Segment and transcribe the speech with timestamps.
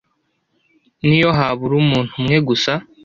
[1.05, 2.73] niyo habura umuntu umwe gusa